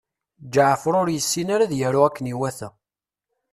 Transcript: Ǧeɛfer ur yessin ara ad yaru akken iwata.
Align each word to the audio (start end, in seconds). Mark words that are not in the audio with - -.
Ǧeɛfer 0.53 0.93
ur 1.01 1.07
yessin 1.11 1.47
ara 1.53 1.63
ad 1.65 1.73
yaru 1.79 2.01
akken 2.07 2.25
iwata. 2.33 2.69